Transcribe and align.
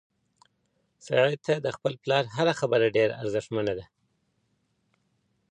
سعید 1.05 1.39
ته 1.47 1.53
د 1.65 1.67
خپل 1.75 1.93
پلار 2.03 2.23
هره 2.35 2.53
خبره 2.59 2.87
ډېره 2.97 3.13
ارزښتمنه 3.21 3.73
ده. 3.79 3.85